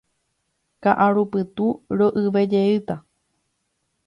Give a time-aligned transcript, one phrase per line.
[0.87, 1.67] Ka'arupytũ
[2.01, 2.95] ro'yvejeýta.